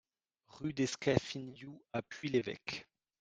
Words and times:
Rue 0.47 0.73
des 0.73 0.87
Scafignous 0.87 1.83
à 1.93 2.01
Puy-l'Évêque 2.01 2.87